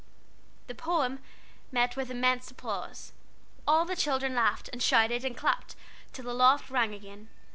The 0.65 0.73
"Poem" 0.73 1.19
met 1.71 1.95
with 1.95 2.09
immense 2.09 2.49
applause; 2.49 3.13
all 3.67 3.85
the 3.85 3.95
children 3.95 4.33
laughed, 4.33 4.67
and 4.73 4.81
shouted, 4.81 5.23
and 5.23 5.37
clapped, 5.37 5.75
till 6.11 6.25
the 6.25 6.33
loft 6.33 6.71
rang 6.71 6.95
again. 6.95 7.29